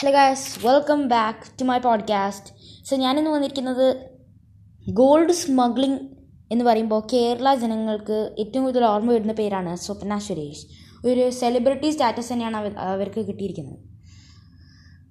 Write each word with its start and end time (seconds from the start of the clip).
Hello 0.00 0.12
guys 0.12 0.66
welcome 0.66 1.08
back 1.08 1.60
to 1.60 1.64
my 1.64 1.78
podcast 1.78 2.54
so 2.88 2.96
ഞാനിന്ന് 2.96 3.30
വന്നിരിക്കുന്നത് 3.30 4.10
gold 4.88 5.32
smuggling 5.32 6.00
എന്ന് 6.52 6.64
പറയുമ്പോൾ 6.64 7.02
കേരള 7.12 7.54
ജനങ്ങൾക്ക് 7.54 8.34
ഏറ്റവും 8.38 8.64
കൂടുതൽ 8.64 8.84
ഓർമ്മ 8.84 9.12
വരുന്ന 9.12 9.32
പേരാണ് 9.32 9.76
സ്വപ്ന 9.76 10.18
സുരേഷ്. 10.18 10.66
ഒരു 11.06 11.30
സെലിബ്രിറ്റി 11.30 11.90
സ്റ്റാറ്റസ് 11.90 12.32
തന്നെയാണ് 12.32 12.56
അവർ 12.56 12.72
അവർക്ക് 12.72 13.26
കിട്ടിയിരിക്കുന്നത്. 13.26 13.78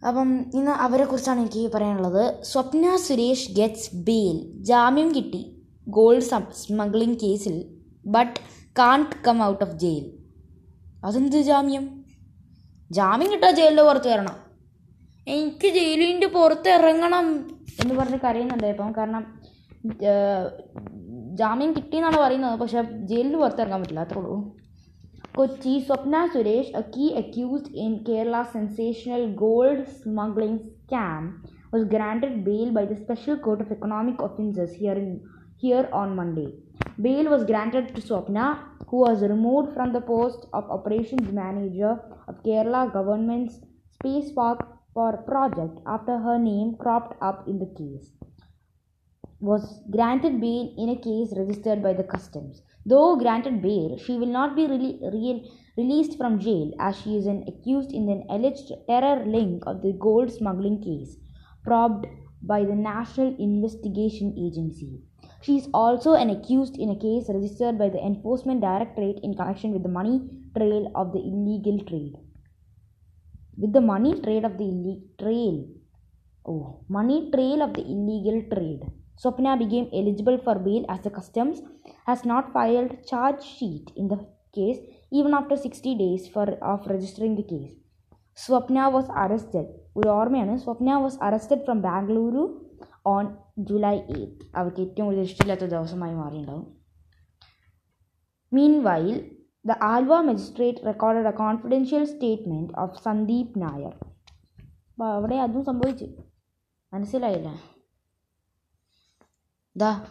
അപ്പം 0.07 0.51
ഇന്ന് 0.53 0.71
അവരെക്കുറിച്ചാണ് 0.71 1.39
എനിക്ക് 1.39 1.71
പറയാനുള്ളത്. 1.73 2.43
സ്വപ്ന 2.43 2.95
സുരേഷ് 2.95 3.51
ഗെറ്റ്സ് 3.51 3.95
ബെയിൽ 3.95 4.63
ജാമ്യം 4.63 5.15
കിട്ടി 5.15 5.61
ഗോൾഡ് 5.87 6.21
സ്മഗ്ലിംഗ് 6.21 7.19
കേസിൽ 7.23 7.65
but 8.05 8.39
can't 8.79 9.25
come 9.27 9.43
out 9.43 9.63
of 9.63 9.75
jail 9.75 10.11
അതെന്ത് 11.05 11.41
ജാമ്യം? 11.41 12.05
ജാമ്യം 12.91 13.31
കിട്ടാൻ 13.31 13.55
ജയിലിന്റെ 13.55 13.83
പുറത്ത് 13.83 14.07
വരണം 14.07 14.48
എനിക്ക് 15.35 15.69
ജയിലിന്റെ 15.77 16.27
പുറത്ത് 16.35 16.69
ഇറങ്ങണം 16.77 17.25
എന്ന് 17.81 17.93
പറഞ്ഞ് 17.95 18.19
കരയുന്നുണ്ടായപ്പം 18.23 18.93
കാരണം 18.97 19.23
ജാമ്യം 21.41 21.71
കിട്ടിയെന്നാണ് 21.73 22.17
പറയുന്നത്. 22.17 22.55
പക്ഷേ 22.61 22.81
ജയിലിന് 23.09 23.37
പുറത്തിറങ്ങാൻ 23.41 23.81
പറ്റില്ല. 23.81 24.03
അത്രേ 24.05 24.19
ഉള്ളൂ. 24.21 24.37
Kochi 25.35 25.73
Swapna 25.87 26.15
Suresh 26.33 26.71
a 26.79 26.81
key 26.95 27.05
accused 27.21 27.73
in 27.83 27.91
Kerala 28.07 28.37
sensational 28.55 29.23
gold 29.43 29.83
smuggling 29.99 30.61
scam 30.71 31.21
was 31.73 31.85
granted 31.93 32.29
bail 32.47 32.69
by 32.77 32.83
the 32.85 32.97
special 33.03 33.35
court 33.45 33.63
of 33.63 33.73
economic 33.73 34.23
offences 34.27 34.75
here 34.81 34.97
in 34.97 35.11
here 35.63 35.85
on 36.01 36.09
Monday 36.15 36.47
bail 36.99 37.27
was 37.27 37.43
granted 37.43 37.83
to 37.95 38.03
Swapna 38.09 38.39
who 38.91 38.99
was 39.05 39.29
remove 39.33 39.63
from 39.75 39.89
the 39.97 40.01
post 40.11 40.43
of 40.53 40.69
operations 40.77 41.31
manager 41.41 41.93
of 42.29 42.39
Kerala 42.47 42.83
government's 42.97 43.57
space 43.95 44.33
walk 44.39 44.65
for 44.93 45.17
project 45.17 45.79
after 45.85 46.17
her 46.17 46.37
name 46.37 46.75
cropped 46.79 47.15
up 47.21 47.47
in 47.47 47.59
the 47.59 47.73
case. 47.77 48.11
Was 49.39 49.81
granted 49.89 50.41
bail 50.41 50.73
in 50.77 50.89
a 50.89 50.95
case 50.95 51.33
registered 51.37 51.81
by 51.81 51.93
the 51.93 52.03
customs. 52.03 52.61
Though 52.85 53.15
granted 53.15 53.61
bail, 53.61 53.97
she 53.97 54.17
will 54.17 54.27
not 54.27 54.55
be 54.55 54.63
rele- 54.63 55.13
re- 55.13 55.51
released 55.77 56.17
from 56.17 56.39
jail 56.39 56.73
as 56.79 56.99
she 56.99 57.15
is 57.17 57.25
an 57.25 57.45
accused 57.47 57.91
in 57.91 58.09
an 58.09 58.25
alleged 58.29 58.71
terror 58.87 59.25
link 59.25 59.63
of 59.65 59.81
the 59.81 59.93
gold 59.93 60.31
smuggling 60.31 60.81
case 60.81 61.17
probed 61.63 62.05
by 62.41 62.63
the 62.63 62.75
National 62.75 63.35
Investigation 63.37 64.33
Agency. 64.37 65.01
She 65.41 65.57
is 65.57 65.69
also 65.73 66.13
an 66.13 66.29
accused 66.29 66.77
in 66.77 66.89
a 66.89 66.99
case 66.99 67.29
registered 67.29 67.77
by 67.77 67.89
the 67.89 68.03
Enforcement 68.03 68.61
Directorate 68.61 69.19
in 69.23 69.35
connection 69.35 69.71
with 69.71 69.83
the 69.83 69.89
money 69.89 70.21
trail 70.57 70.91
of 70.95 71.13
the 71.13 71.19
illegal 71.19 71.79
trade 71.85 72.15
With 73.58 73.72
the 73.72 73.84
money 73.84 74.12
trade 74.20 74.44
of 74.44 74.54
the 74.58 74.66
ille- 74.66 75.02
trail, 75.18 75.56
oh, 76.46 76.62
money 76.88 77.18
trail 77.30 77.62
of 77.62 77.72
the 77.74 77.84
illegal 77.86 78.38
trade. 78.52 78.82
Swapna 79.20 79.52
became 79.58 79.86
eligible 79.92 80.38
for 80.38 80.54
bail 80.58 80.84
as 80.88 81.00
the 81.00 81.10
customs 81.10 81.58
has 82.06 82.24
not 82.24 82.52
filed 82.52 82.92
charge 83.06 83.42
sheet 83.50 83.92
in 83.96 84.08
the 84.08 84.18
case 84.56 84.80
even 85.12 85.34
after 85.34 85.56
60 85.58 85.94
days 85.96 86.28
for 86.28 86.46
of 86.72 86.86
registering 86.88 87.34
the 87.36 87.48
case. 87.54 87.72
Swapna 88.38 88.84
was 88.92 89.10
arrested 89.22 89.68
ഒരു 89.98 90.08
ഓർമ്മയാണ് 90.10 90.54
Swapna 90.62 90.94
was 91.02 91.18
arrested 91.26 91.64
from 91.66 91.78
Bengaluru 91.84 92.42
on 93.06 93.24
July 93.68 93.92
eighth 94.14 94.44
അവർക്ക് 94.58 94.80
ഏറ്റവും 94.84 95.06
കൂടുതൽ 95.08 95.26
ഇഷ്ടമില്ലാത്ത 95.28 95.66
ദിവസമായി 95.74 96.14
മാറിയിട്ടുണ്ടാവും 96.20 96.64
മീൻ 98.52 98.74
while 98.88 99.14
the 99.65 99.71
Alva 99.81 100.21
magistrate 100.21 100.77
recorded 100.89 101.25
a 101.31 101.33
confidential 101.41 102.03
statement 102.15 102.69
of 102.83 102.89
Sandeep 103.05 103.49
Nair. 103.63 103.91
അപ്പോൾ 104.91 105.13
അവിടെ 105.13 105.35
അതും 105.35 105.65
സംഭവിച്ചു. 105.65 106.07
മനസ്സിലായില്ല? 106.93 107.49
ദാ 109.77 110.05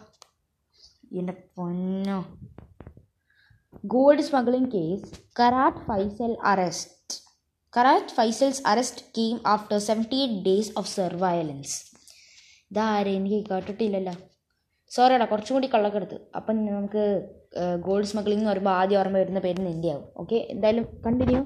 എന്റെ 1.13 1.33
പൊന്നോ. 1.55 2.25
Gold 3.85 4.21
smuggling 4.21 4.71
case 4.71 5.19
Karat 5.39 5.79
Faisal 5.79 6.37
arrest. 6.43 7.21
Karat 7.77 8.07
Faisal's 8.07 8.63
arrest 8.67 9.05
came 9.17 9.39
after 9.47 9.77
seventy 9.77 10.15
eight 10.15 10.45
days 10.45 10.71
of 10.77 10.87
surveillance 10.87 11.75
ഇതാരെ 12.71 13.11
എനിക്ക് 13.11 13.45
കേട്ടിട്ടില്ലല്ലോ. 13.49 14.13
സോറിയടാ 14.91 15.25
കുറച്ചും 15.25 15.55
കൂടി 15.55 15.67
കള്ളക്കെടുത്ത് 15.67 16.17
അപ്പം 16.35 16.57
നമുക്ക് 16.67 17.03
ഗോൾഡ് 17.85 18.09
സ്മഗ്ലിംഗ് 18.11 18.41
എന്ന് 18.41 18.51
പറയുമ്പോൾ 18.51 18.75
ആദ്യം 18.79 18.99
ഓർമ്മ 18.99 19.17
വരുന്ന 19.17 19.39
പേര് 19.39 19.61
നിന്റെയാവും 19.65 20.05
ഓക്കെ 20.15 20.37
എന്തായാലും 20.53 20.85
കണ്ടിന്യൂ 21.05 21.41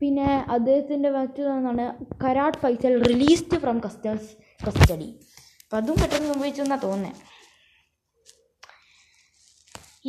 പിന്നെ 0.00 0.26
അദ്ദേഹത്തിന്റെ 0.54 1.10
മറ്റൊന്നാണ് 1.10 1.84
Karat 2.24 2.58
Faisal 2.58 2.94
released 3.06 3.58
from 3.58 3.78
customs 3.86 4.28
custody 4.60 5.08
അപ്പം 5.62 5.78
അതും 5.78 5.96
പെട്ടെന്ന് 6.02 6.28
സംഭവിച്ചെന്നാണ് 6.32 6.82
തോന്നുന്നത് 6.82 7.22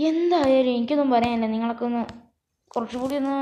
എന്തായാലും 0.04 0.72
എനിക്കൊന്നും 0.74 1.12
പറയാനില്ല. 1.14 1.48
നിങ്ങളൊക്കെ 1.48 1.86
ഒന്ന് 1.86 2.02
കുറച്ചുകൂടി 2.72 3.16
ഒന്ന് 3.16 3.38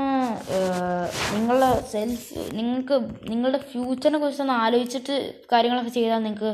നിങ്ങളുടെ 1.34 1.70
സെൽഫ് 1.92 2.28
നിങ്ങൾക്ക് 2.58 2.96
നിങ്ങളുടെ 3.30 3.58
ഫ്യൂച്ചറിനെ 3.70 4.18
കുറിച്ചൊന്ന് 4.18 4.54
ആലോചിച്ചിട്ട് 4.62 5.16
കാര്യങ്ങളൊക്കെ 5.52 5.92
ചെയ്താൽ 5.96 6.22
നിങ്ങൾക്ക് 6.22 6.50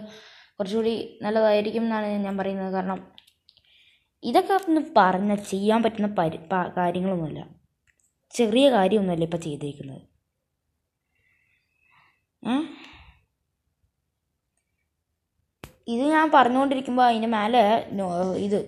കുറച്ചുകൂടി 0.62 0.94
നല്ലതായിരിക്കും 1.22 1.84
എന്നാണ് 1.86 2.08
ഞാൻ 2.24 2.34
പറയുന്നത്. 2.40 2.70
കാരണം 2.74 2.98
ഇതൊക്കെ 4.30 4.52
ഒന്ന് 4.56 4.80
പറഞ്ഞാൽ 4.96 5.38
ചെയ്യാൻ 5.50 5.78
പറ്റുന്ന 5.84 6.08
പരി 6.18 6.38
കാര്യങ്ങളൊന്നുമില്ല. 6.78 7.40
ചെറിയ 8.34 8.66
കാര്യമൊന്നുമല്ല 8.74 9.24
ഇപ്പം 9.28 9.40
ചെയ്തിരിക്കുന്നത് 9.46 10.02
ഇത് 15.92 16.02
ഞാൻ 16.14 16.26
പറഞ്ഞുകൊണ്ടിരിക്കുമ്പോൾ 16.34 17.04
അതിന്റെ 17.08 17.30
മേലെ 17.34 17.62
ഇത് 18.46 18.58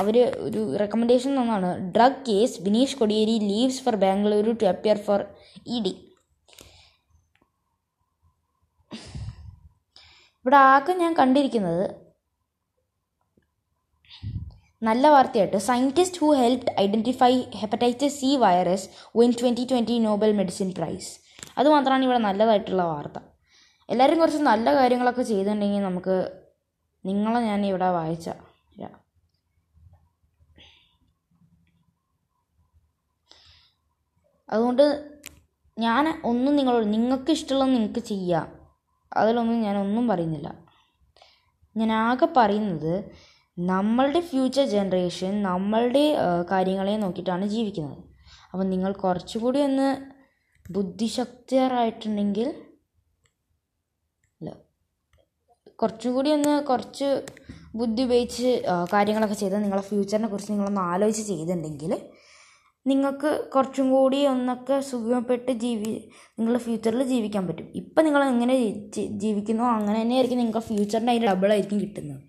അവർ 0.00 0.16
ഒരു 0.46 0.60
റെക്കമെൻഡേഷൻ 0.82 1.30
തന്നാണ്. 1.40 1.70
Drug 1.96 2.22
case 2.28 2.62
Bineesh 2.66 2.98
Kodiyeri 3.00 3.36
leaves 3.50 3.82
for 3.84 3.96
Bengaluru 4.04 4.52
to 4.62 4.68
appear 4.72 5.00
for 5.08 5.22
E 5.74 5.78
D 5.86 5.92
ഇവിടെ 10.44 10.56
ആകെ 10.56 10.92
ഞാൻ 11.00 11.12
കണ്ടിരിക്കുന്നത് 11.18 11.84
നല്ല 14.82 15.04
വാർത്തയായിട്ട്. 15.14 15.58
Scientist 15.66 16.20
who 16.22 16.28
helped 16.38 16.72
identify 16.84 17.32
hepatitis 17.60 18.16
C 18.20 18.30
virus 18.44 18.86
win 19.18 19.32
twenty 19.40 19.64
twenty 19.70 19.96
Nobel 20.06 20.32
medicine 20.38 20.70
prize 20.78 21.10
അതുമാത്രമാണ് 21.58 22.04
ഇവിടെ 22.06 22.20
നല്ലതായിട്ടുള്ള 22.28 22.84
വാർത്ത. 22.92 23.18
എല്ലാവരും 23.88 24.18
കുറച്ച് 24.20 24.40
നല്ല 24.50 24.74
കാര്യങ്ങളൊക്കെ 24.78 25.24
ചെയ്തിട്ടുണ്ടെങ്കിൽ 25.30 25.84
നമുക്ക് 25.88 26.16
നിങ്ങളെ 27.04 27.42
ഞാൻ 27.50 27.60
ഇവിടെ 27.66 27.90
വായിച്ച 27.98 28.28
അതുകൊണ്ട് 34.48 34.84
ഞാൻ 35.76 36.04
ഒന്നും 36.30 36.56
നിങ്ങളോട് 36.56 36.86
നിങ്ങൾക്ക് 36.94 37.30
ഇഷ്ടമുള്ളത് 37.36 37.70
നിങ്ങൾക്ക് 37.74 38.00
ചെയ്യാം. 38.00 38.48
അതിലൊന്നും 39.16 39.60
ഞാൻ 39.60 39.76
ഒന്നും 39.78 40.08
പറയുന്നില്ല. 40.08 40.48
ഞാൻ 41.76 41.92
ആകെ 41.92 42.28
പറയുന്നത് 42.36 42.94
നമ്മളുടെ 43.58 44.20
ഫ്യൂച്ചർ 44.20 44.64
ജനറേഷൻ 44.64 45.42
നമ്മളുടെ 45.42 46.04
കാര്യങ്ങളെ 46.50 46.96
നോക്കിയിട്ടാണ് 46.96 47.46
ജീവിക്കുന്നത്. 47.46 48.02
അപ്പം 48.52 48.66
നിങ്ങൾ 48.70 48.92
കുറച്ചുകൂടി 48.92 49.60
ഒന്ന് 49.60 49.88
ബുദ്ധിശക്തിയറായിട്ടുണ്ടെങ്കിൽ 50.70 52.48
കുറച്ചുകൂടി 55.80 56.30
ഒന്ന് 56.32 56.64
കുറച്ച് 56.64 57.08
ബുദ്ധി 57.76 58.02
ഉപയോഗിച്ച് 58.02 58.50
കാര്യങ്ങളൊക്കെ 58.92 59.34
ചെയ്ത് 59.34 59.56
നിങ്ങളെ 59.62 59.82
ഫ്യൂച്ചറിനെ 59.82 60.28
കുറിച്ച് 60.28 60.52
നിങ്ങളൊന്ന് 60.52 60.80
ആലോചിച്ച് 60.80 61.22
ചെയ്തിട്ടുണ്ടെങ്കിൽ 61.30 61.92
നിങ്ങൾക്ക് 62.86 63.44
കുറച്ചും 63.54 63.90
കൂടി 63.90 64.26
ഒന്നൊക്കെ 64.26 64.80
സുഖപ്പെട്ട് 64.80 65.52
ജീവി 65.52 66.10
നിങ്ങളുടെ 66.38 66.62
ഫ്യൂച്ചറിൽ 66.62 67.02
ജീവിക്കാൻ 67.02 67.46
പറ്റും. 67.46 67.68
ഇപ്പം 67.74 68.04
നിങ്ങൾ 68.04 68.24
എങ്ങനെ 68.24 68.54
ജീവിക്കുന്നു 69.08 69.62
അങ്ങനെ 69.62 70.00
തന്നെയായിരിക്കും 70.00 70.38
നിങ്ങൾക്ക് 70.38 70.58
ഫ്യൂച്ചറിന്റെ 70.58 71.12
അതിന്റെ 71.12 71.28
ഡബിളായിരിക്കും 71.28 71.80
കിട്ടുന്നത്. 71.80 72.22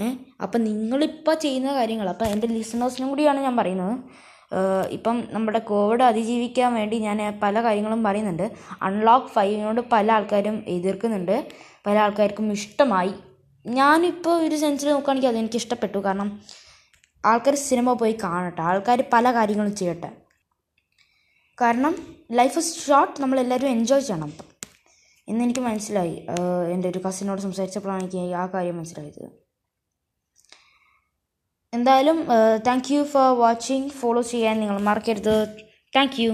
ഏഹ് 0.00 0.16
അപ്പം 0.42 0.64
നിങ്ങളിപ്പോൾ 0.64 1.34
ചെയ്യുന്ന 1.34 1.74
കാര്യങ്ങൾ 1.74 2.08
അപ്പം 2.08 2.26
എന്റെ 2.26 2.46
ലിസണേഴ്സിനും 2.46 3.08
കൂടിയാണ് 3.08 3.40
ഞാൻ 3.40 3.56
പറയുന്നത്. 3.56 3.98
ഇപ്പം 4.90 5.24
നമ്മുടെ 5.30 5.58
കോവിഡ് 5.58 6.02
അതിജീവിക്കാൻ 6.02 6.74
വേണ്ടി 6.74 6.98
ഞാൻ 6.98 7.40
പല 7.42 7.62
കാര്യങ്ങളും 7.62 8.02
പറയുന്നുണ്ട്. 8.02 8.52
അൺലോക്ക് 8.82 9.26
ഫൈവിനോട് 9.26 9.80
പല 9.92 10.12
ആൾക്കാരും 10.12 10.64
എതിർക്കുന്നുണ്ട്. 10.66 11.48
പല 11.86 11.98
ആൾക്കാർക്കും 11.98 12.52
ഇഷ്ടമായി. 12.52 13.12
ഞാനിപ്പോൾ 13.66 14.42
ഒരു 14.42 14.56
സെൻസിൽ 14.56 14.90
നോക്കുകയാണെങ്കിൽ 14.90 15.28
അതെനിക്ക് 15.28 15.56
ഇഷ്ടപ്പെട്ടു 15.56 15.98
കാരണം 15.98 16.40
ആൾക്കാർ 17.30 17.54
സിനിമ 17.54 17.92
പോയി 17.92 18.14
കാണട്ടെ. 18.24 18.62
ആൾക്കാർ 18.62 19.00
പല 19.12 19.32
കാര്യങ്ങളും 19.32 19.76
ചെയ്യട്ടെ. 19.76 20.10
കാരണം 21.60 21.94
ലൈഫ് 22.32 22.58
ഇസ് 22.58 22.72
ഷോർട്ട് 22.86 23.22
നമ്മളെല്ലാവരും 23.22 23.68
എൻജോയ് 23.68 24.04
ചെയ്യണം 24.08 24.32
എന്നെനിക്ക് 25.28 25.60
മനസ്സിലായി. 25.60 26.26
എന്റെ 26.72 26.88
ഒരു 26.88 27.00
കസിനോട് 27.06 27.40
സംസാരിച്ചപ്പോഴാണ് 27.40 28.02
എനിക്ക് 28.02 28.34
ആ 28.42 28.46
കാര്യം 28.46 28.76
മനസ്സിലായത്. 28.78 29.24
എന്തായാലും 31.74 32.18
thank 32.66 32.92
you 32.94 33.02
for 33.12 33.28
watching 33.38 33.90
follow 33.90 34.22
ചെയ്യാൻ 34.22 34.56
നിങ്ങൾ 34.60 34.78
മറക്കരുത്. 34.88 35.36
Thank 35.96 36.18
you 36.22 36.32